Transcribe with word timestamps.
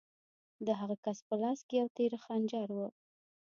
د 0.65 0.67
هغه 0.79 0.95
کس 1.05 1.17
په 1.27 1.35
لاس 1.41 1.59
کې 1.67 1.75
یو 1.81 1.87
تېره 1.97 2.17
خنجر 2.25 2.67
و 2.73 2.79